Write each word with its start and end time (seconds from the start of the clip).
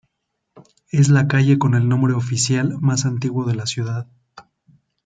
Es 0.89 1.09
la 1.09 1.27
calle 1.27 1.59
con 1.59 1.75
el 1.75 1.87
nombre 1.87 2.13
oficial 2.15 2.75
más 2.81 3.05
antiguo 3.05 3.45
de 3.45 3.53
la 3.53 3.67
ciudad. 3.67 4.07